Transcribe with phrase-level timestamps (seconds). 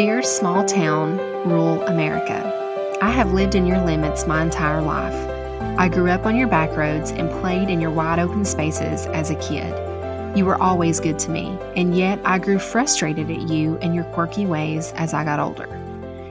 [0.00, 5.12] Dear small town, rural America, I have lived in your limits my entire life.
[5.78, 9.28] I grew up on your back roads and played in your wide open spaces as
[9.28, 9.68] a kid.
[10.34, 14.04] You were always good to me, and yet I grew frustrated at you and your
[14.04, 15.68] quirky ways as I got older.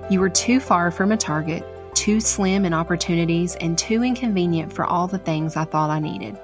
[0.09, 1.63] You were too far from a target,
[1.93, 6.39] too slim in opportunities, and too inconvenient for all the things I thought I needed.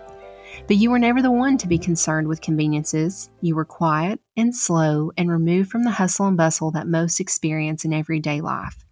[0.68, 3.30] But you were never the one to be concerned with conveniences.
[3.40, 7.86] You were quiet and slow and removed from the hustle and bustle that most experience
[7.86, 8.84] in everyday life.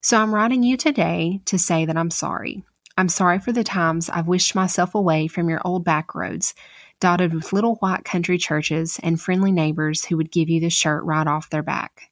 [0.00, 2.62] So I'm writing you today to say that I'm sorry.
[2.96, 6.54] I'm sorry for the times I've wished myself away from your old back roads,
[7.00, 11.02] dotted with little white country churches and friendly neighbors who would give you the shirt
[11.02, 12.10] right off their back.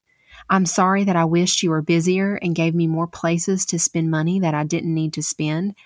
[0.49, 4.11] I'm sorry that I wished you were busier and gave me more places to spend
[4.11, 5.77] money that I didn't need to spend.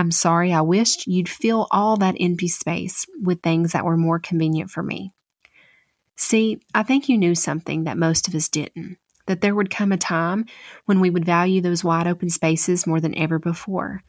[0.00, 4.18] I'm sorry I wished you'd fill all that empty space with things that were more
[4.18, 5.12] convenient for me.
[6.16, 9.92] See, I think you knew something that most of us didn't that there would come
[9.92, 10.46] a time
[10.86, 14.02] when we would value those wide open spaces more than ever before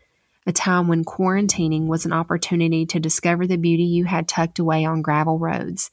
[0.47, 4.85] a time when quarantining was an opportunity to discover the beauty you had tucked away
[4.85, 5.91] on gravel roads,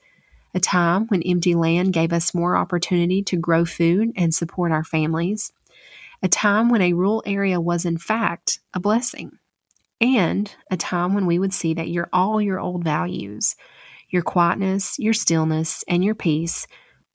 [0.54, 4.84] a time when empty land gave us more opportunity to grow food and support our
[4.84, 5.52] families,
[6.22, 9.38] a time when a rural area was, in fact, a blessing,
[10.00, 13.56] and a time when we would see that your all your old values,
[14.08, 16.66] your quietness, your stillness, and your peace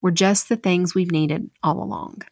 [0.02, 2.24] were just the things we've needed all along.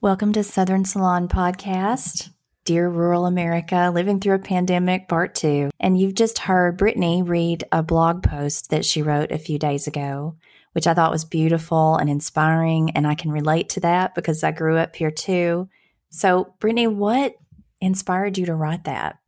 [0.00, 2.30] Welcome to Southern Salon Podcast.
[2.64, 5.70] Dear Rural America, Living Through a Pandemic, Part 2.
[5.80, 9.86] And you've just heard Brittany read a blog post that she wrote a few days
[9.86, 10.36] ago,
[10.72, 12.90] which I thought was beautiful and inspiring.
[12.90, 15.68] And I can relate to that because I grew up here too.
[16.10, 17.34] So, Brittany, what
[17.80, 19.18] inspired you to write that?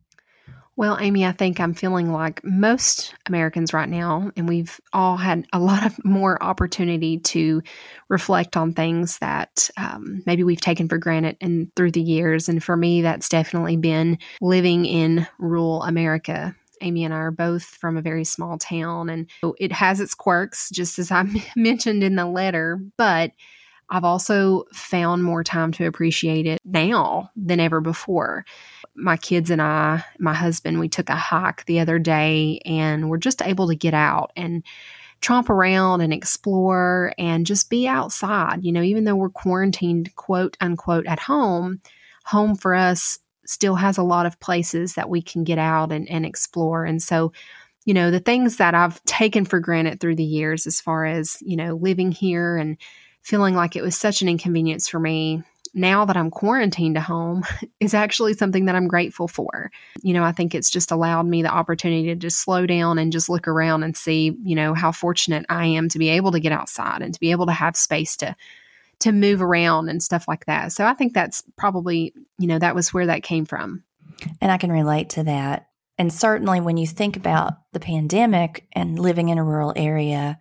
[0.80, 5.46] Well, Amy, I think I'm feeling like most Americans right now, and we've all had
[5.52, 7.62] a lot of more opportunity to
[8.08, 12.48] reflect on things that um, maybe we've taken for granted and through the years.
[12.48, 16.56] And for me, that's definitely been living in rural America.
[16.80, 19.28] Amy and I are both from a very small town, and
[19.58, 21.26] it has its quirks, just as I
[21.56, 23.32] mentioned in the letter, but
[23.90, 28.44] I've also found more time to appreciate it now than ever before.
[28.94, 33.18] My kids and I, my husband, we took a hike the other day and we're
[33.18, 34.62] just able to get out and
[35.20, 38.64] tromp around and explore and just be outside.
[38.64, 41.80] You know, even though we're quarantined, quote unquote, at home,
[42.24, 46.08] home for us still has a lot of places that we can get out and,
[46.08, 46.84] and explore.
[46.84, 47.32] And so,
[47.84, 51.38] you know, the things that I've taken for granted through the years, as far as,
[51.40, 52.76] you know, living here and
[53.22, 55.42] feeling like it was such an inconvenience for me
[55.74, 57.44] now that I'm quarantined to home
[57.80, 59.70] is actually something that I'm grateful for.
[60.02, 63.12] You know, I think it's just allowed me the opportunity to just slow down and
[63.12, 66.40] just look around and see, you know, how fortunate I am to be able to
[66.40, 68.34] get outside and to be able to have space to
[69.00, 70.72] to move around and stuff like that.
[70.72, 73.82] So I think that's probably, you know, that was where that came from.
[74.42, 75.68] And I can relate to that.
[75.96, 80.38] And certainly when you think about the pandemic and living in a rural area,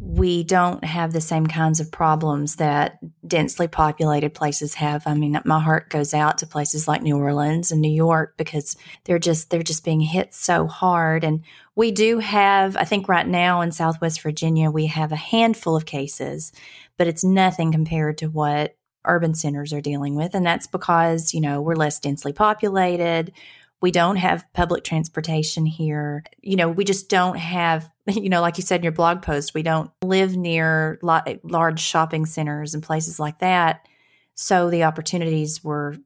[0.00, 5.06] we don't have the same kinds of problems that densely populated places have.
[5.06, 8.76] I mean, my heart goes out to places like New Orleans and New York because
[9.04, 11.42] they're just they're just being hit so hard and
[11.74, 15.86] we do have I think right now in Southwest Virginia we have a handful of
[15.86, 16.52] cases,
[16.96, 21.40] but it's nothing compared to what urban centers are dealing with and that's because, you
[21.40, 23.32] know, we're less densely populated.
[23.80, 26.24] We don't have public transportation here.
[26.40, 29.54] You know, we just don't have, you know, like you said in your blog post,
[29.54, 33.86] we don't live near large shopping centers and places like that.
[34.34, 35.96] So the opportunities were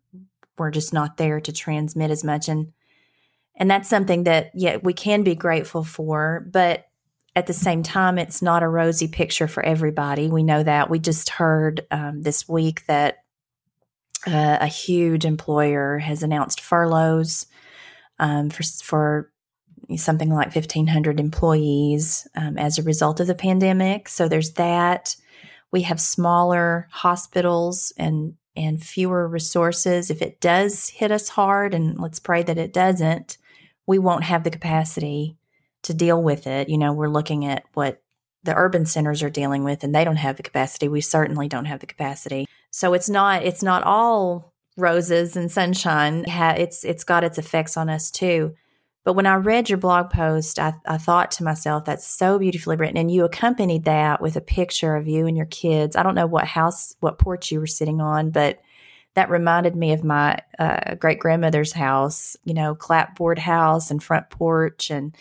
[0.59, 2.73] were just not there to transmit as much and
[3.57, 6.87] and that's something that yeah we can be grateful for but
[7.35, 10.99] at the same time it's not a rosy picture for everybody we know that we
[10.99, 13.22] just heard um, this week that
[14.27, 17.47] uh, a huge employer has announced furloughs
[18.19, 19.33] um, for, for
[19.97, 24.09] something like 1,500 employees um, as a result of the pandemic.
[24.09, 25.17] So there's that.
[25.71, 30.11] We have smaller hospitals and and fewer resources.
[30.11, 33.39] If it does hit us hard, and let's pray that it doesn't,
[33.87, 35.39] we won't have the capacity
[35.85, 36.69] to deal with it.
[36.69, 38.03] You know, we're looking at what
[38.45, 40.89] the urban centers are dealing with, and they don't have the capacity.
[40.89, 42.47] We certainly don't have the capacity.
[42.73, 46.25] So it's not it's not all roses and sunshine.
[46.27, 48.55] It's it's got its effects on us too.
[49.05, 52.77] But when i read your blog post I, I thought to myself that's so beautifully
[52.77, 55.97] written and you accompanied that with a picture of you and your kids.
[55.97, 58.61] I don't know what house what porch you were sitting on but
[59.15, 64.31] that reminded me of my uh, great grandmother's house you know clapboard house and front
[64.31, 65.15] porch and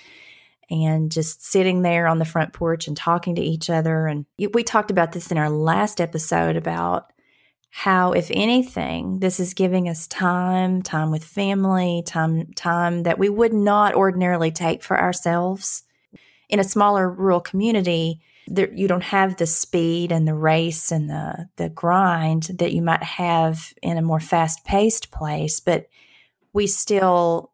[0.70, 4.08] and just sitting there on the front porch and talking to each other.
[4.08, 7.12] And we talked about this in our last episode about
[7.74, 13.30] how, if anything, this is giving us time, time with family, time, time that we
[13.30, 15.84] would not ordinarily take for ourselves.
[16.50, 21.10] In a smaller rural community, there, you don't have the speed and the race and
[21.10, 25.88] the the grind that you might have in a more fast paced place, but
[26.52, 27.54] we still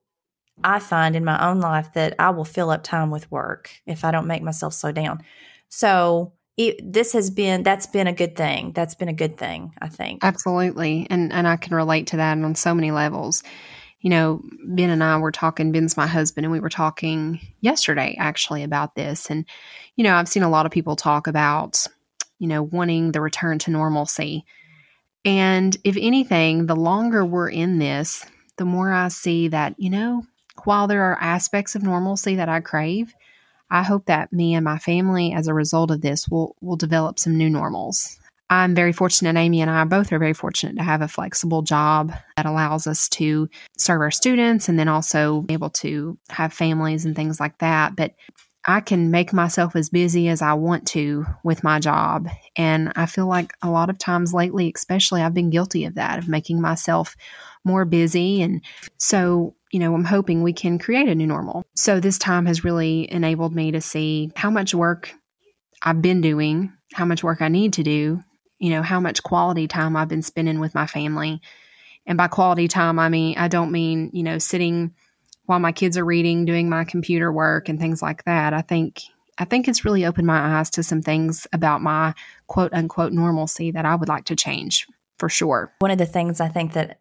[0.63, 4.03] I find in my own life that I will fill up time with work if
[4.03, 5.21] I don't make myself slow down.
[5.69, 8.71] So it, this has been that's been a good thing.
[8.74, 10.24] That's been a good thing, I think.
[10.24, 13.44] Absolutely, and and I can relate to that on so many levels.
[14.01, 15.71] You know, Ben and I were talking.
[15.71, 19.30] Ben's my husband, and we were talking yesterday actually about this.
[19.30, 19.45] And
[19.95, 21.86] you know, I've seen a lot of people talk about
[22.39, 24.44] you know wanting the return to normalcy.
[25.25, 28.25] And if anything, the longer we're in this,
[28.57, 30.24] the more I see that you know
[30.63, 33.13] while there are aspects of normalcy that I crave,
[33.69, 37.19] I hope that me and my family, as a result of this, will will develop
[37.19, 38.17] some new normals.
[38.49, 42.13] I'm very fortunate, Amy and I both are very fortunate to have a flexible job
[42.37, 47.13] that allows us to serve our students and then also able to have families and
[47.13, 47.97] things like that.
[47.97, 48.13] But
[48.69, 52.27] I can make myself as busy as I want to with my job.
[52.55, 56.19] And I feel like a lot of times lately, especially, I've been guilty of that,
[56.19, 57.15] of making myself
[57.63, 58.41] more busy.
[58.41, 58.61] And
[58.97, 61.65] so you know, I'm hoping we can create a new normal.
[61.75, 65.13] So this time has really enabled me to see how much work
[65.81, 68.23] I've been doing, how much work I need to do,
[68.59, 71.41] you know, how much quality time I've been spending with my family.
[72.05, 74.93] And by quality time, I mean, I don't mean, you know, sitting
[75.45, 78.53] while my kids are reading, doing my computer work and things like that.
[78.53, 79.01] I think
[79.37, 82.13] I think it's really opened my eyes to some things about my
[82.47, 84.87] quote unquote normalcy that I would like to change
[85.19, 85.73] for sure.
[85.79, 86.99] One of the things I think that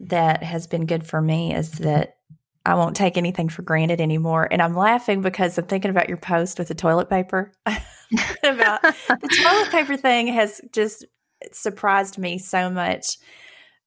[0.00, 2.16] that has been good for me is that
[2.64, 4.48] I won't take anything for granted anymore.
[4.50, 7.52] And I'm laughing because I'm thinking about your post with the toilet paper.
[7.66, 11.06] about the toilet paper thing has just
[11.52, 13.18] surprised me so much.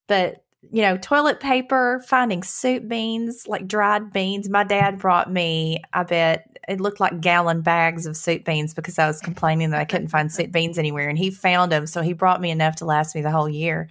[0.07, 4.49] But you know, toilet paper, finding soup beans, like dried beans.
[4.49, 8.99] My dad brought me, I bet it looked like gallon bags of soup beans because
[8.99, 11.07] I was complaining that I couldn't find soup beans anywhere.
[11.07, 11.87] And he found them.
[11.87, 13.89] So he brought me enough to last me the whole year.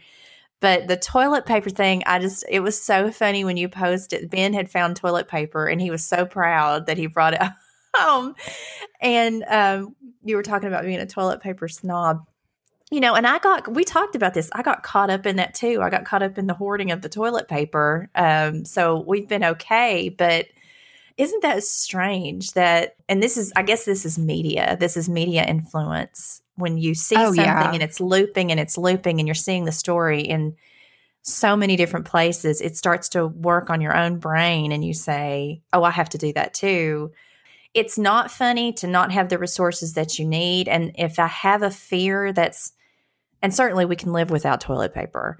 [0.61, 4.29] But the toilet paper thing, I just, it was so funny when you posted.
[4.29, 7.43] Ben had found toilet paper and he was so proud that he brought it
[7.97, 8.35] home.
[9.01, 9.95] And um,
[10.25, 12.27] you were talking about being a toilet paper snob.
[12.91, 14.49] You know, and I got, we talked about this.
[14.55, 15.83] I got caught up in that too.
[15.83, 18.09] I got caught up in the hoarding of the toilet paper.
[18.15, 20.09] Um, so we've been okay.
[20.09, 20.47] But
[21.19, 25.45] isn't that strange that, and this is, I guess this is media, this is media
[25.45, 27.73] influence when you see oh, something yeah.
[27.73, 30.57] and it's looping and it's looping and you're seeing the story in
[31.23, 35.61] so many different places, it starts to work on your own brain and you say,
[35.73, 37.13] Oh, I have to do that too.
[37.75, 40.69] It's not funny to not have the resources that you need.
[40.69, 42.73] And if I have a fear that's,
[43.43, 45.39] and certainly we can live without toilet paper,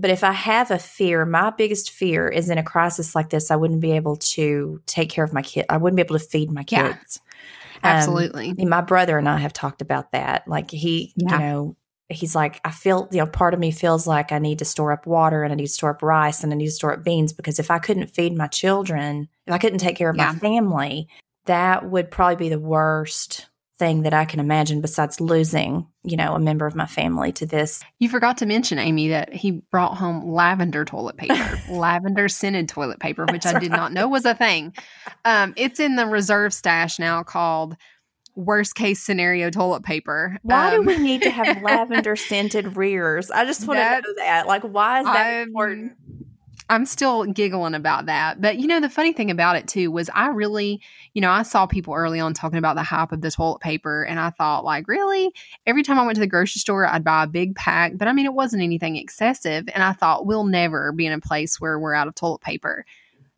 [0.00, 3.50] but if I have a fear, my biggest fear is in a crisis like this,
[3.50, 5.66] I wouldn't be able to take care of my kid.
[5.68, 7.20] I wouldn't be able to feed my kids.
[7.22, 7.30] Yeah.
[7.82, 8.54] Absolutely.
[8.58, 10.48] Um, my brother and I have talked about that.
[10.48, 11.32] Like he, yeah.
[11.32, 11.76] you know,
[12.08, 14.92] he's like, I feel, you know, part of me feels like I need to store
[14.92, 17.04] up water and I need to store up rice and I need to store up
[17.04, 20.32] beans because if I couldn't feed my children, if I couldn't take care of yeah.
[20.32, 21.08] my family,
[21.44, 23.49] that would probably be the worst
[23.80, 27.46] thing that I can imagine besides losing, you know, a member of my family to
[27.46, 27.82] this.
[27.98, 33.00] You forgot to mention, Amy, that he brought home lavender toilet paper, lavender scented toilet
[33.00, 33.78] paper, which That's I did right.
[33.78, 34.74] not know was a thing.
[35.24, 37.74] Um, it's in the reserve stash now called
[38.36, 40.36] worst case scenario toilet paper.
[40.42, 43.30] Why um, do we need to have lavender scented rears?
[43.30, 44.46] I just want to know that.
[44.46, 45.92] Like, why is that I'm, important?
[46.70, 48.40] I'm still giggling about that.
[48.40, 50.80] But you know, the funny thing about it too was I really,
[51.12, 54.04] you know, I saw people early on talking about the hype of the toilet paper,
[54.04, 55.32] and I thought, like, really?
[55.66, 58.12] Every time I went to the grocery store, I'd buy a big pack, but I
[58.12, 59.68] mean, it wasn't anything excessive.
[59.74, 62.86] And I thought, we'll never be in a place where we're out of toilet paper.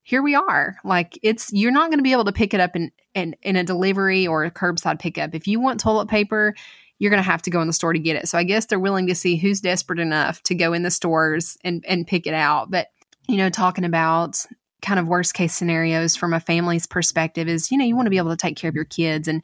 [0.03, 0.77] Here we are.
[0.85, 3.57] Like, it's, you're not going to be able to pick it up in, in, in
[3.57, 5.35] a delivery or a curbside pickup.
[5.35, 6.55] If you want toilet paper,
[6.99, 8.29] you're going to have to go in the store to get it.
[8.29, 11.57] So I guess they're willing to see who's desperate enough to go in the stores
[11.65, 12.71] and, and pick it out.
[12.71, 12.89] But
[13.29, 14.47] you know, talking about
[14.83, 18.11] kind of worst case scenarios from a family's perspective is you know you want to
[18.11, 19.29] be able to take care of your kids.
[19.29, 19.43] And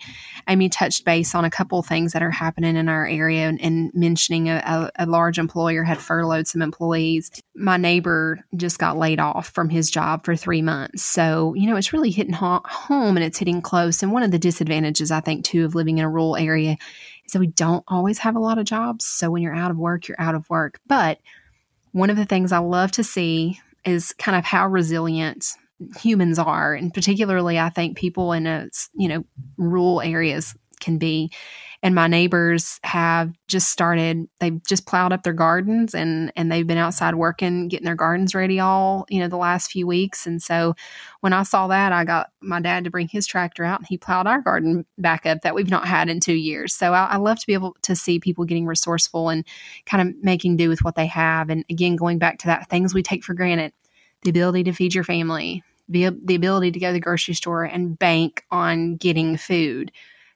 [0.48, 3.90] amy touched base on a couple things that are happening in our area and, and
[3.94, 7.30] mentioning a, a, a, large employer had furloughed some employees.
[7.54, 11.04] My neighbor just got laid off from his job for three months.
[11.04, 14.02] So you know it's really hitting ho- home and it's hitting close.
[14.02, 16.76] And one of the disadvantages i think too of living in a rural area
[17.24, 19.04] is that we don't always have a lot of jobs.
[19.04, 20.80] So when you're out of work you're out of work.
[20.86, 21.20] But
[21.92, 25.52] one of the things I love to see is kind of how resilient
[26.00, 29.24] humans are, and particularly I think people in a you know
[29.56, 31.30] rural areas can be.
[31.80, 36.66] And my neighbors have just started they've just plowed up their gardens and and they've
[36.66, 40.26] been outside working getting their gardens ready all you know the last few weeks.
[40.26, 40.74] And so
[41.20, 43.96] when i saw that i got my dad to bring his tractor out and he
[43.96, 46.74] plowed our garden back up that we've not had in two years.
[46.74, 49.46] So i, I love to be able to see people getting resourceful and
[49.86, 51.48] kind of making do with what they have.
[51.48, 53.72] And again going back to that things we take for granted
[54.22, 57.64] the ability to feed your family the, the ability to go to the grocery store
[57.64, 59.90] and bank on getting food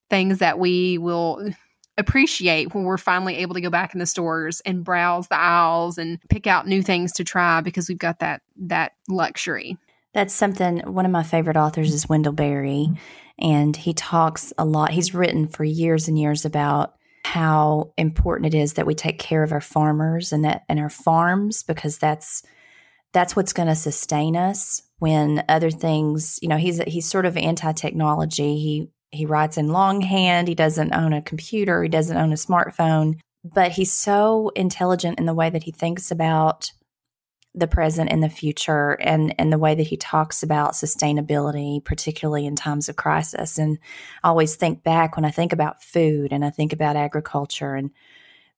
[0.08, 1.52] things that we will
[1.98, 5.98] appreciate when we're finally able to go back in the stores and browse the aisles
[5.98, 9.76] and pick out new things to try because we've got that that luxury.
[10.14, 12.94] That's something one of my favorite authors is Wendell Berry mm-hmm.
[13.38, 14.90] and he talks a lot.
[14.90, 19.42] He's written for years and years about how important it is that we take care
[19.42, 22.42] of our farmers and that and our farms because that's
[23.12, 27.37] that's what's going to sustain us when other things, you know, he's he's sort of
[27.37, 28.57] anti-technology.
[28.59, 30.49] He he writes in longhand.
[30.49, 31.83] He doesn't own a computer.
[31.83, 33.19] He doesn't own a smartphone.
[33.45, 36.73] But he's so intelligent in the way that he thinks about
[37.54, 42.47] the present and the future and, and the way that he talks about sustainability, particularly
[42.47, 43.59] in times of crisis.
[43.59, 43.78] And
[44.23, 47.75] I always think back when I think about food and I think about agriculture.
[47.75, 47.90] And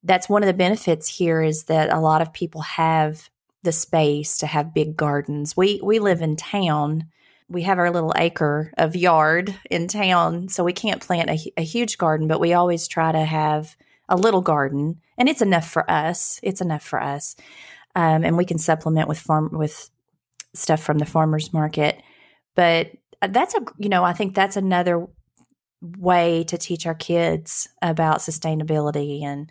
[0.05, 3.29] that's one of the benefits here is that a lot of people have
[3.65, 5.57] the space to have big gardens.
[5.57, 7.11] We we live in town
[7.49, 11.63] we have our little acre of yard in town, so we can't plant a, a,
[11.63, 13.77] huge garden, but we always try to have
[14.09, 16.41] a little garden, and it's enough for us.
[16.43, 17.37] It's enough for us,
[17.95, 19.91] um, and we can supplement with farm with
[20.55, 22.03] stuff from the farmers market.
[22.55, 25.07] But uh, that's a you know I think that's another
[25.99, 29.51] way to teach our kids about sustainability and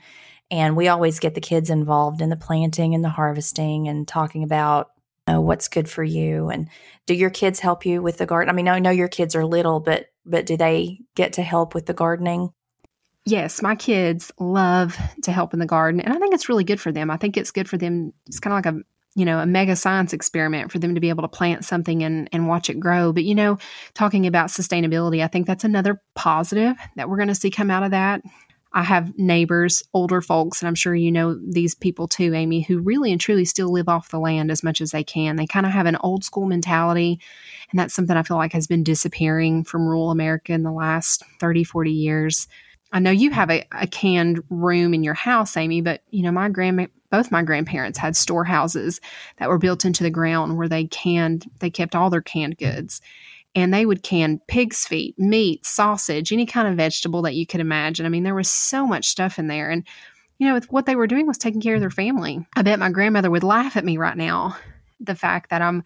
[0.53, 4.43] and we always get the kids involved in the planting and the harvesting and talking
[4.43, 4.91] about
[5.27, 6.49] uh, what's good for you.
[6.49, 6.69] And
[7.07, 8.51] do your kids help you with the garden?
[8.51, 11.73] I mean i know your kids are little but but do they get to help
[11.73, 12.53] with the gardening?
[13.25, 16.79] Yes my kids love to help in the garden and i think it's really good
[16.79, 17.09] for them.
[17.09, 18.13] I think it's good for them.
[18.27, 21.09] It's kind of like a you know a mega science experiment for them to be
[21.09, 23.11] able to plant something and and watch it grow.
[23.11, 23.57] But you know
[23.95, 27.81] talking about sustainability i think that's another positive that we're going to see come out
[27.83, 28.21] of that
[28.73, 32.79] I have neighbors, older folks, and I'm sure you know these people too, Amy, who
[32.79, 35.35] really and truly still live off the land as much as they can.
[35.35, 37.19] They kind of have an old school mentality,
[37.71, 41.23] and that's something I feel like has been disappearing from rural America in the last
[41.39, 42.47] 30, 40 years.
[42.91, 46.31] I know you have a, a canned room in your house, Amy, but you know,
[46.31, 48.99] my grand both my grandparents had storehouses
[49.37, 53.01] that were built into the ground where they canned they kept all their canned goods
[53.55, 57.59] and they would can pig's feet, meat, sausage, any kind of vegetable that you could
[57.61, 58.05] imagine.
[58.05, 59.69] I mean, there was so much stuff in there.
[59.69, 59.83] And,
[60.39, 62.45] you know, what they were doing was taking care of their family.
[62.55, 64.57] I bet my grandmother would laugh at me right now,
[64.99, 65.83] the fact that I'm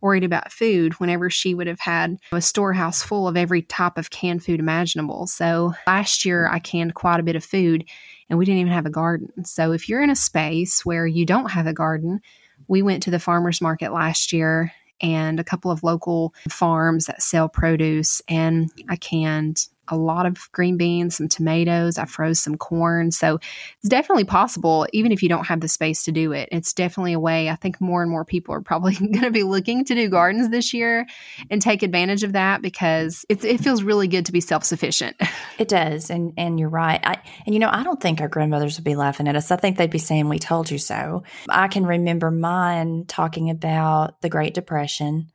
[0.00, 4.10] worried about food whenever she would have had a storehouse full of every type of
[4.10, 5.26] canned food imaginable.
[5.26, 7.84] So last year I canned quite a bit of food
[8.30, 9.44] and we didn't even have a garden.
[9.44, 12.20] So if you're in a space where you don't have a garden,
[12.66, 17.22] we went to the farmers market last year and a couple of local farms that
[17.22, 18.22] sell produce.
[18.28, 21.98] And I canned a lot of green beans, some tomatoes.
[21.98, 23.10] I froze some corn.
[23.10, 23.38] So
[23.78, 26.48] it's definitely possible, even if you don't have the space to do it.
[26.52, 27.48] It's definitely a way.
[27.48, 30.50] I think more and more people are probably going to be looking to do gardens
[30.50, 31.06] this year
[31.50, 35.16] and take advantage of that because it, it feels really good to be self sufficient.
[35.58, 36.08] It does.
[36.08, 37.00] And, and you're right.
[37.04, 39.50] I, and, you know, I don't think our grandmothers would be laughing at us.
[39.50, 41.22] I think they'd be saying, We told you so.
[41.50, 45.30] I can remember mine talking about the Great Depression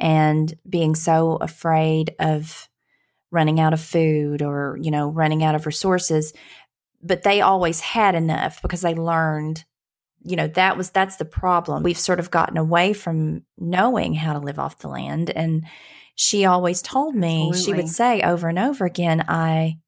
[0.00, 2.68] and being so afraid of
[3.30, 6.32] running out of food or, you know, running out of resources.
[7.02, 9.64] But they always had enough because they learned,
[10.22, 11.82] you know, that was that's the problem.
[11.82, 15.30] We've sort of gotten away from knowing how to live off the land.
[15.30, 15.64] And
[16.14, 17.62] she always told me, Absolutely.
[17.64, 19.78] she would say over and over again, I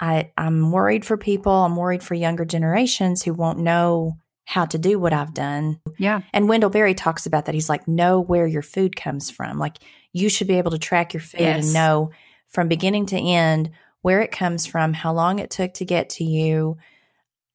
[0.00, 4.78] I I'm worried for people, I'm worried for younger generations who won't know how to
[4.78, 5.80] do what I've done.
[5.98, 6.22] Yeah.
[6.32, 7.54] And Wendell Berry talks about that.
[7.54, 9.58] He's like, know where your food comes from.
[9.58, 9.78] Like
[10.12, 11.64] you should be able to track your food yes.
[11.64, 12.10] and know
[12.52, 13.70] from beginning to end
[14.02, 16.76] where it comes from, how long it took to get to you,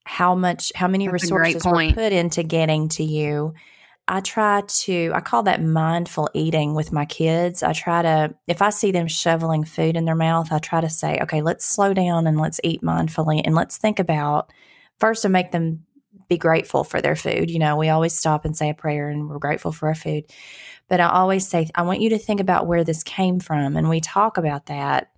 [0.05, 3.53] how much, how many That's resources were put into getting to you.
[4.07, 7.61] I try to, I call that mindful eating with my kids.
[7.61, 10.89] I try to, if I see them shoveling food in their mouth, I try to
[10.89, 14.53] say, okay, let's slow down and let's eat mindfully and let's think about
[14.97, 15.85] first to make them
[16.29, 17.51] be grateful for their food.
[17.51, 20.23] You know, we always stop and say a prayer and we're grateful for our food.
[20.89, 23.75] But I always say, I want you to think about where this came from.
[23.75, 25.11] And we talk about that.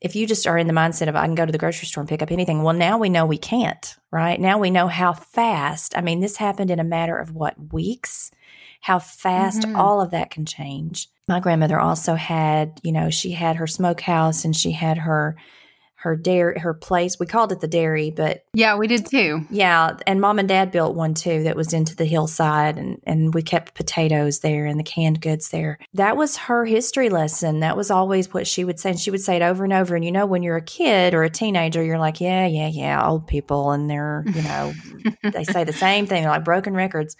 [0.00, 2.02] If you just are in the mindset of, I can go to the grocery store
[2.02, 4.38] and pick up anything, well, now we know we can't, right?
[4.38, 5.96] Now we know how fast.
[5.96, 8.30] I mean, this happened in a matter of what, weeks?
[8.84, 9.76] how fast mm-hmm.
[9.76, 11.08] all of that can change.
[11.26, 15.36] My grandmother also had, you know, she had her smokehouse and she had her
[16.04, 17.18] her dairy her place.
[17.18, 19.46] We called it the dairy but yeah we did too.
[19.50, 23.32] Yeah and mom and dad built one too that was into the hillside and and
[23.32, 25.78] we kept potatoes there and the canned goods there.
[25.94, 27.60] That was her history lesson.
[27.60, 29.96] That was always what she would say and she would say it over and over.
[29.96, 33.08] And you know when you're a kid or a teenager you're like yeah yeah yeah
[33.08, 34.74] old people and they're you know
[35.32, 37.16] they say the same thing they're like broken records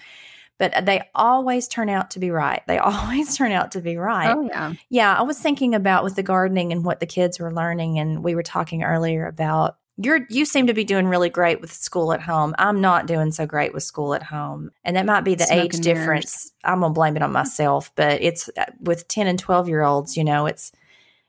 [0.59, 2.63] but they always turn out to be right.
[2.67, 4.35] They always turn out to be right.
[4.35, 4.75] Oh, yeah.
[4.89, 5.17] Yeah.
[5.17, 7.99] I was thinking about with the gardening and what the kids were learning.
[7.99, 11.73] And we were talking earlier about you're you seem to be doing really great with
[11.73, 12.55] school at home.
[12.59, 14.73] I'm not doing so great with school at home.
[14.83, 16.53] And that might be the age difference.
[16.65, 19.83] I'm going to blame it on myself, but it's uh, with 10 and 12 year
[19.83, 20.73] olds, you know, it's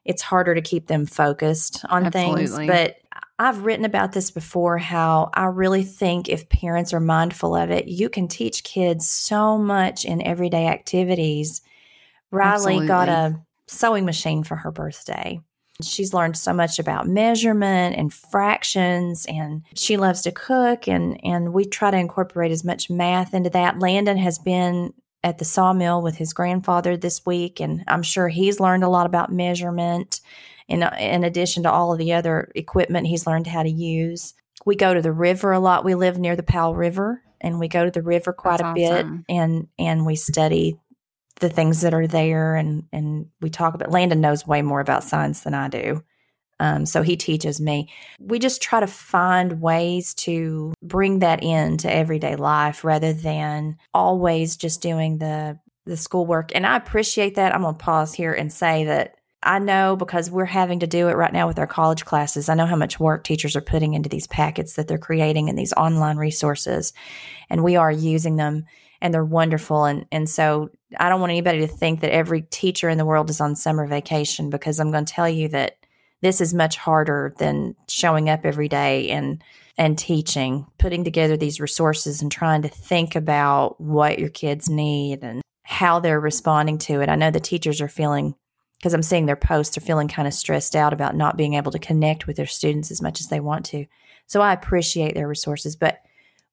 [0.03, 2.45] it's harder to keep them focused on Absolutely.
[2.45, 2.97] things, but
[3.37, 7.87] I've written about this before how I really think if parents are mindful of it,
[7.87, 11.61] you can teach kids so much in everyday activities.
[12.31, 12.87] Riley Absolutely.
[12.87, 15.41] got a sewing machine for her birthday.
[15.81, 21.53] She's learned so much about measurement and fractions and she loves to cook and and
[21.53, 23.79] we try to incorporate as much math into that.
[23.79, 28.61] Landon has been at the sawmill with his grandfather this week and I'm sure he's
[28.61, 30.21] learned a lot about measurement
[30.67, 34.33] in, in addition to all of the other equipment he's learned how to use.
[34.65, 35.85] We go to the river a lot.
[35.85, 38.83] We live near the Powell River and we go to the river quite That's a
[38.83, 39.17] awesome.
[39.17, 40.79] bit and and we study
[41.39, 45.03] the things that are there and and we talk about Landon knows way more about
[45.03, 46.03] science than I do.
[46.59, 47.89] Um, so he teaches me.
[48.19, 54.55] We just try to find ways to bring that into everyday life rather than always
[54.55, 56.55] just doing the the schoolwork.
[56.55, 57.53] And I appreciate that.
[57.53, 61.15] I'm gonna pause here and say that I know because we're having to do it
[61.15, 62.49] right now with our college classes.
[62.49, 65.57] I know how much work teachers are putting into these packets that they're creating and
[65.57, 66.93] these online resources,
[67.49, 68.65] and we are using them
[69.01, 69.85] and they're wonderful.
[69.85, 73.29] And, and so I don't want anybody to think that every teacher in the world
[73.29, 75.77] is on summer vacation because I'm going to tell you that
[76.21, 79.43] this is much harder than showing up every day and
[79.77, 85.21] and teaching, putting together these resources and trying to think about what your kids need
[85.21, 87.09] and how they're responding to it.
[87.09, 88.35] I know the teachers are feeling
[88.77, 91.71] because I'm seeing their posts are feeling kind of stressed out about not being able
[91.71, 93.85] to connect with their students as much as they want to.
[94.27, 95.99] So I appreciate their resources, but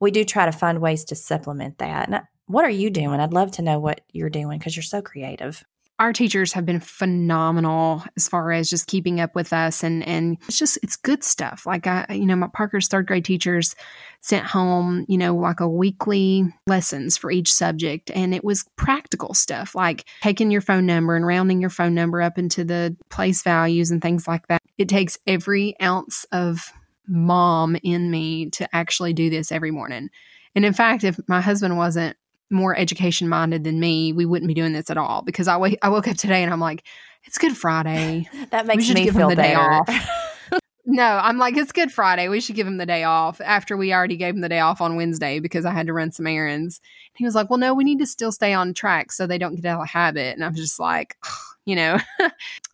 [0.01, 2.07] we do try to find ways to supplement that.
[2.07, 3.21] And I, what are you doing?
[3.21, 5.65] I'd love to know what you're doing because you're so creative
[5.99, 10.39] our teachers have been phenomenal as far as just keeping up with us and and
[10.49, 11.65] it's just it's good stuff.
[11.67, 13.75] Like i you know my parker's third grade teachers
[14.21, 19.35] sent home you know like a weekly lessons for each subject and it was practical
[19.35, 23.43] stuff like taking your phone number and rounding your phone number up into the place
[23.43, 24.63] values and things like that.
[24.79, 26.73] It takes every ounce of
[27.07, 30.09] mom in me to actually do this every morning.
[30.55, 32.17] And in fact if my husband wasn't
[32.53, 35.23] more education minded than me, we wouldn't be doing this at all.
[35.23, 36.85] Because I, w- I woke up today and I'm like,
[37.25, 38.29] it's Good Friday.
[38.51, 39.49] that makes me feel the better.
[39.49, 40.61] day off.
[40.85, 42.29] no, I'm like, it's Good Friday.
[42.29, 44.81] We should give him the day off after we already gave him the day off
[44.81, 46.81] on Wednesday because I had to run some errands.
[47.15, 49.57] He was like, well, no, we need to still stay on track so they don't
[49.57, 50.35] get out of habit.
[50.35, 51.17] And I'm just like,
[51.65, 51.99] you know.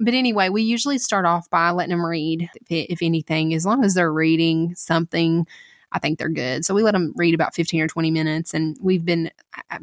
[0.01, 3.85] but anyway, we usually start off by letting them read, if, if anything, as long
[3.85, 5.47] as they're reading something
[5.92, 6.64] I think they're good.
[6.64, 8.53] So we let them read about 15 or 20 minutes.
[8.53, 9.31] And we've been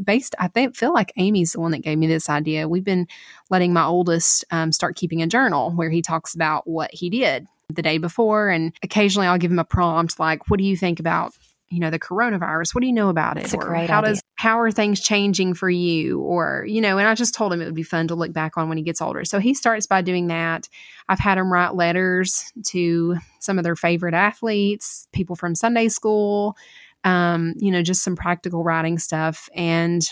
[0.04, 2.68] based, I think, feel like Amy's the one that gave me this idea.
[2.68, 3.08] We've been
[3.50, 7.48] letting my oldest um, start keeping a journal where he talks about what he did
[7.74, 8.50] the day before.
[8.50, 11.34] And occasionally I'll give him a prompt like, what do you think about
[11.70, 13.46] you know the coronavirus what do you know about it?
[13.46, 14.14] It's a great how idea.
[14.14, 16.20] does how are things changing for you?
[16.22, 18.58] Or you know and i just told him it would be fun to look back
[18.58, 19.26] on when he gets older.
[19.26, 20.70] So he starts by doing that.
[21.10, 26.58] I've had him write letters to some of their favorite athletes people from sunday school
[27.04, 29.50] um, you know just some practical writing stuff.
[29.56, 30.08] And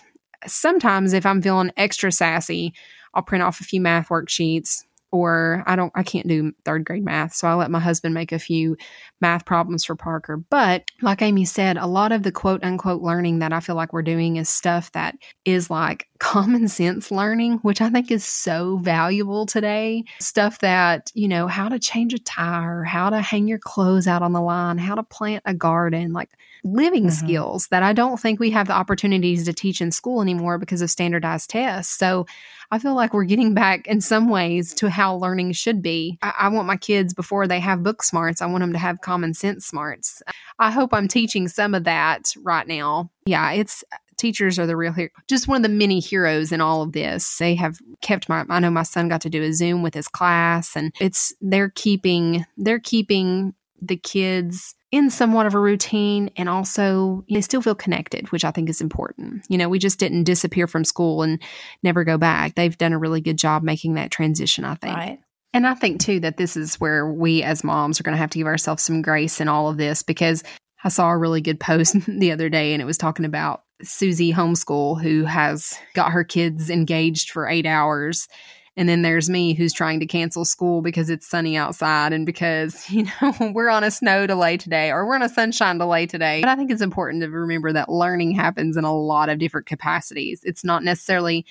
[0.46, 2.74] sometimes if i'm feeling extra sassy
[3.14, 7.06] i'll print off a few math worksheets or I don't I can't do third grade
[7.06, 8.76] math, so I let my husband make a few
[9.22, 10.38] math problems for Parker.
[10.38, 13.94] But like Amy said, a lot of the quote unquote learning that I feel like
[13.94, 18.78] we're doing is stuff that is like common sense learning, which I think is so
[18.78, 20.04] valuable today.
[20.20, 24.24] Stuff that, you know, how to change a tire, how to hang your clothes out
[24.24, 26.32] on the line, how to plant a garden, like
[26.64, 27.26] living mm-hmm.
[27.26, 30.82] skills that I don't think we have the opportunities to teach in school anymore because
[30.82, 31.94] of standardized tests.
[31.96, 32.26] So
[32.74, 36.18] I feel like we're getting back in some ways to how learning should be.
[36.24, 39.02] I, I, want my kids before they have book smarts, I want them to have
[39.02, 40.24] common sense smarts.
[40.58, 43.12] I hope I'm teaching some of that right now.
[43.28, 43.84] Yeah, it's
[44.18, 45.12] teachers are the real hero.
[45.28, 47.38] Just one of the many heroes in all of this.
[47.38, 50.08] They have kept my I know my son got to do a Zoom with his
[50.08, 56.48] class and it's they're keeping they're keeping the kids in somewhat of a routine and
[56.48, 59.44] also they still feel connected, which I think is important.
[59.50, 61.42] You know, we just didn't disappear from school and
[61.82, 62.54] never go back.
[62.54, 64.96] They've done a really good job making that transition, I think.
[64.96, 65.20] Right.
[65.52, 68.30] And I think too that this is where we as moms are going to have
[68.30, 70.44] to give ourselves some grace in all of this because
[70.84, 74.32] I saw a really good post the other day and it was talking about Susie
[74.32, 78.28] Homeschool who has got her kids engaged for eight hours
[78.76, 82.90] and then there's me who's trying to cancel school because it's sunny outside and because,
[82.90, 86.42] you know, we're on a snow delay today or we're on a sunshine delay today.
[86.42, 89.68] But I think it's important to remember that learning happens in a lot of different
[89.68, 90.42] capacities.
[90.44, 91.46] It's not necessarily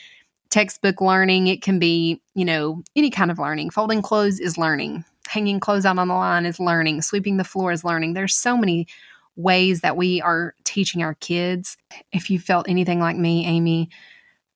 [0.50, 3.70] textbook learning, it can be, you know, any kind of learning.
[3.70, 7.72] Folding clothes is learning, hanging clothes out on the line is learning, sweeping the floor
[7.72, 8.12] is learning.
[8.12, 8.86] There's so many
[9.34, 11.78] ways that we are teaching our kids.
[12.12, 13.88] If you felt anything like me, Amy,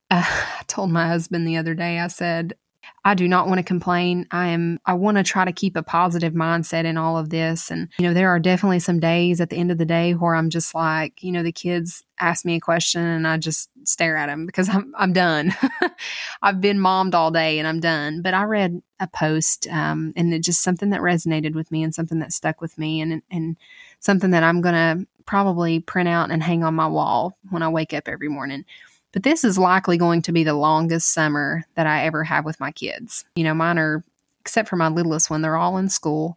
[0.10, 2.56] I told my husband the other day, I said,
[3.04, 4.26] I do not want to complain.
[4.30, 7.70] I am, I want to try to keep a positive mindset in all of this.
[7.70, 10.34] And, you know, there are definitely some days at the end of the day where
[10.34, 14.16] I'm just like, you know, the kids ask me a question and I just stare
[14.16, 15.54] at them because I'm, I'm done.
[16.42, 18.22] I've been mommed all day and I'm done.
[18.22, 21.94] But I read a post um, and it just something that resonated with me and
[21.94, 23.56] something that stuck with me and, and
[24.00, 27.68] something that I'm going to probably print out and hang on my wall when I
[27.68, 28.64] wake up every morning
[29.16, 32.60] but this is likely going to be the longest summer that I ever have with
[32.60, 33.24] my kids.
[33.34, 34.04] You know, mine are,
[34.42, 36.36] except for my littlest one, they're all in school.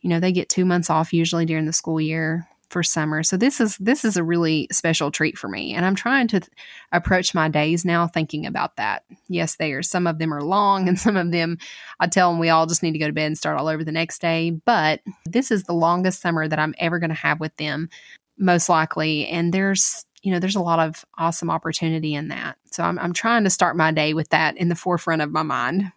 [0.00, 3.22] You know, they get two months off usually during the school year for summer.
[3.22, 5.74] So this is this is a really special treat for me.
[5.74, 6.50] And I'm trying to th-
[6.92, 9.04] approach my days now thinking about that.
[9.28, 11.58] Yes, they are some of them are long and some of them
[12.00, 13.84] I tell them we all just need to go to bed and start all over
[13.84, 17.38] the next day, but this is the longest summer that I'm ever going to have
[17.38, 17.90] with them
[18.38, 22.56] most likely and there's you know, there's a lot of awesome opportunity in that.
[22.72, 25.42] So I'm, I'm trying to start my day with that in the forefront of my
[25.42, 25.92] mind.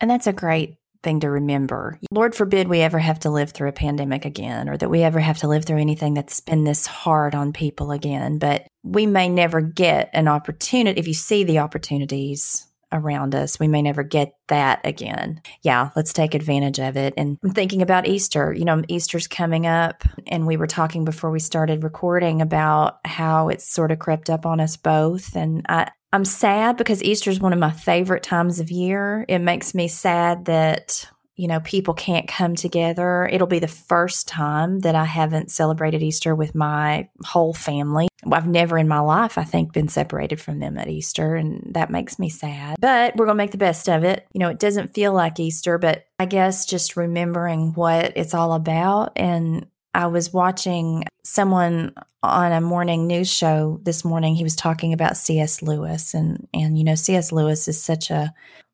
[0.00, 1.98] And that's a great thing to remember.
[2.12, 5.18] Lord forbid we ever have to live through a pandemic again or that we ever
[5.18, 8.38] have to live through anything that's been this hard on people again.
[8.38, 11.00] But we may never get an opportunity.
[11.00, 13.58] If you see the opportunities around us.
[13.58, 15.40] We may never get that again.
[15.62, 17.14] Yeah, let's take advantage of it.
[17.16, 18.52] And I'm thinking about Easter.
[18.52, 23.48] You know, Easter's coming up, and we were talking before we started recording about how
[23.48, 25.34] it's sort of crept up on us both.
[25.36, 29.24] And I, I'm sad because Easter is one of my favorite times of year.
[29.28, 33.26] It makes me sad that you know, people can't come together.
[33.26, 38.08] It'll be the first time that I haven't celebrated Easter with my whole family.
[38.30, 41.90] I've never in my life, I think, been separated from them at Easter, and that
[41.90, 42.76] makes me sad.
[42.80, 44.26] But we're going to make the best of it.
[44.32, 48.52] You know, it doesn't feel like Easter, but I guess just remembering what it's all
[48.52, 49.12] about.
[49.16, 54.34] And I was watching someone on a morning news show this morning.
[54.34, 55.62] He was talking about C.S.
[55.62, 57.32] Lewis, and and you know, C.S.
[57.32, 58.32] Lewis is such a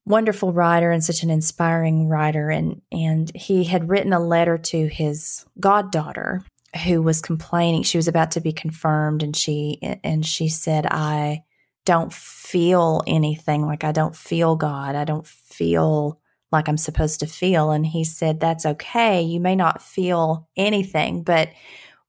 [0.08, 2.50] wonderful writer and such an inspiring writer.
[2.50, 6.44] And and he had written a letter to his goddaughter
[6.84, 7.82] who was complaining.
[7.82, 11.44] She was about to be confirmed and she and she said I
[11.84, 13.66] don't feel anything.
[13.66, 14.94] Like I don't feel God.
[14.94, 17.70] I don't feel like I'm supposed to feel.
[17.70, 19.22] And he said that's okay.
[19.22, 21.50] You may not feel anything but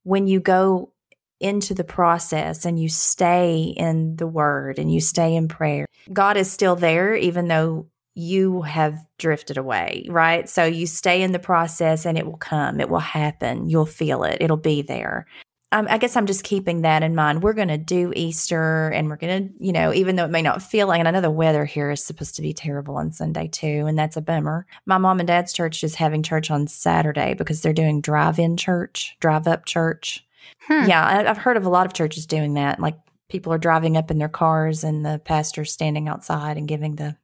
[0.02, 0.92] when you go
[1.40, 5.86] into the process and you stay in the word and you stay in prayer.
[6.12, 10.48] God is still there, even though you have drifted away, right?
[10.48, 14.24] So you stay in the process and it will come, it will happen, you'll feel
[14.24, 15.26] it, it'll be there.
[15.72, 17.44] Um, I guess I'm just keeping that in mind.
[17.44, 20.42] We're going to do Easter and we're going to, you know, even though it may
[20.42, 23.12] not feel like, and I know the weather here is supposed to be terrible on
[23.12, 24.66] Sunday too, and that's a bummer.
[24.84, 28.56] My mom and dad's church is having church on Saturday because they're doing drive in
[28.56, 30.26] church, drive up church.
[30.66, 30.88] Hmm.
[30.88, 32.80] Yeah, I've heard of a lot of churches doing that.
[32.80, 32.96] Like
[33.30, 37.16] people are driving up in their cars and the pastor's standing outside and giving the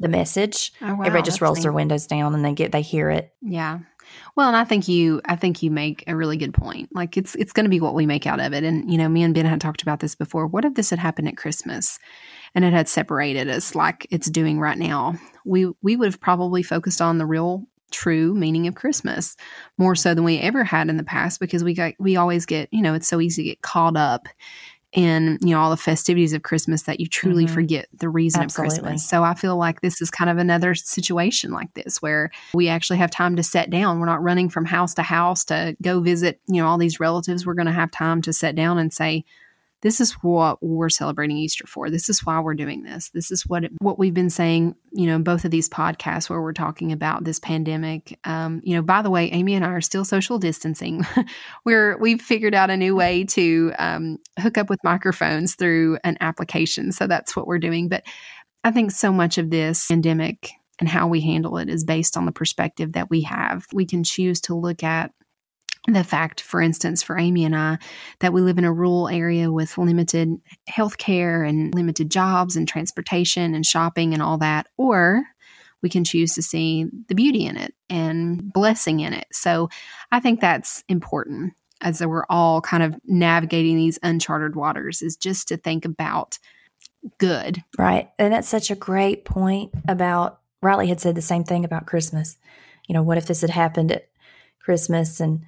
[0.00, 0.72] the message.
[0.80, 1.62] Oh, wow, Everybody just rolls neat.
[1.62, 3.32] their windows down and they get they hear it.
[3.42, 3.80] Yeah.
[4.36, 6.90] Well, and I think you I think you make a really good point.
[6.94, 8.64] Like it's it's going to be what we make out of it.
[8.64, 10.46] And you know, me and Ben had talked about this before.
[10.46, 11.98] What if this had happened at Christmas
[12.54, 15.14] and it had separated us like it's doing right now?
[15.44, 19.34] We we would have probably focused on the real true meaning of Christmas
[19.78, 22.68] more so than we ever had in the past because we got we always get,
[22.72, 24.28] you know, it's so easy to get caught up
[24.92, 27.54] in you know all the festivities of christmas that you truly mm-hmm.
[27.54, 28.76] forget the reason Absolutely.
[28.76, 32.30] of christmas so i feel like this is kind of another situation like this where
[32.54, 35.76] we actually have time to set down we're not running from house to house to
[35.82, 38.78] go visit you know all these relatives we're going to have time to sit down
[38.78, 39.24] and say
[39.82, 41.88] this is what we're celebrating Easter for.
[41.88, 43.10] This is why we're doing this.
[43.10, 46.52] This is what what we've been saying, you know, both of these podcasts where we're
[46.52, 48.18] talking about this pandemic.
[48.24, 51.06] Um, you know, by the way, Amy and I are still social distancing.
[51.64, 56.16] we're we've figured out a new way to um, hook up with microphones through an
[56.20, 57.88] application, so that's what we're doing.
[57.88, 58.04] But
[58.64, 62.26] I think so much of this pandemic and how we handle it is based on
[62.26, 63.66] the perspective that we have.
[63.72, 65.12] We can choose to look at
[65.94, 67.78] the fact, for instance, for Amy and I,
[68.20, 72.68] that we live in a rural area with limited health care and limited jobs and
[72.68, 75.22] transportation and shopping and all that, or
[75.82, 79.26] we can choose to see the beauty in it and blessing in it.
[79.32, 79.68] So
[80.10, 85.48] I think that's important as we're all kind of navigating these uncharted waters, is just
[85.48, 86.38] to think about
[87.18, 87.62] good.
[87.78, 88.10] Right.
[88.18, 92.36] And that's such a great point about Riley had said the same thing about Christmas.
[92.88, 94.08] You know, what if this had happened at
[94.60, 95.44] Christmas and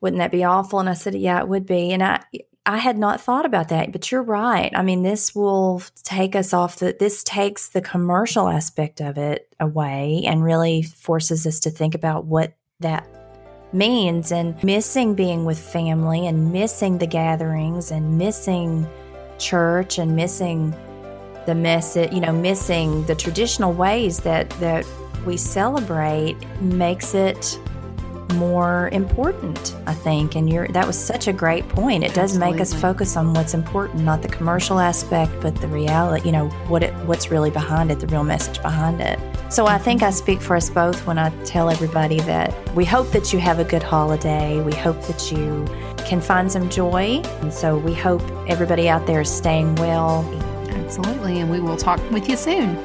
[0.00, 0.78] wouldn't that be awful?
[0.78, 1.92] And I said, yeah, it would be.
[1.92, 2.22] And I,
[2.66, 4.72] I had not thought about that, but you're right.
[4.74, 9.54] I mean, this will take us off the, this takes the commercial aspect of it
[9.60, 13.08] away and really forces us to think about what that
[13.72, 18.86] means and missing being with family and missing the gatherings and missing
[19.38, 20.74] church and missing
[21.46, 24.84] the message, you know, missing the traditional ways that, that
[25.24, 27.60] we celebrate makes it
[28.34, 30.36] more important, I think.
[30.36, 32.04] And you're that was such a great point.
[32.04, 32.52] It does Absolutely.
[32.52, 36.48] make us focus on what's important, not the commercial aspect, but the reality, you know,
[36.68, 39.18] what it what's really behind it, the real message behind it.
[39.48, 43.10] So I think I speak for us both when I tell everybody that we hope
[43.12, 44.60] that you have a good holiday.
[44.60, 45.64] We hope that you
[46.04, 47.22] can find some joy.
[47.40, 50.24] And so we hope everybody out there is staying well.
[50.70, 51.40] Absolutely.
[51.40, 52.76] And we will talk with you soon.